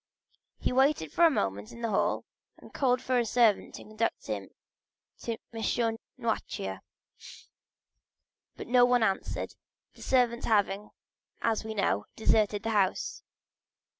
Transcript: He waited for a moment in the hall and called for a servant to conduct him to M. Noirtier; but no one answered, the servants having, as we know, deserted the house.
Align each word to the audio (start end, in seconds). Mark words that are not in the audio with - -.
He 0.57 0.73
waited 0.73 1.11
for 1.13 1.25
a 1.25 1.29
moment 1.29 1.71
in 1.71 1.83
the 1.83 1.91
hall 1.91 2.25
and 2.57 2.73
called 2.73 3.03
for 3.03 3.19
a 3.19 3.23
servant 3.23 3.75
to 3.75 3.83
conduct 3.83 4.25
him 4.25 4.49
to 5.19 5.37
M. 5.53 5.97
Noirtier; 6.17 6.79
but 8.55 8.65
no 8.67 8.83
one 8.83 9.03
answered, 9.03 9.53
the 9.93 10.01
servants 10.01 10.47
having, 10.47 10.89
as 11.43 11.63
we 11.63 11.75
know, 11.75 12.07
deserted 12.15 12.63
the 12.63 12.71
house. 12.71 13.21